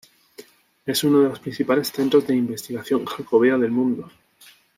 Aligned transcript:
Es 0.87 1.03
uno 1.03 1.19
de 1.21 1.29
los 1.29 1.39
principales 1.39 1.89
centros 1.89 2.25
de 2.25 2.35
investigación 2.35 3.05
jacobea 3.05 3.55
del 3.59 3.69
mundo. 3.69 4.09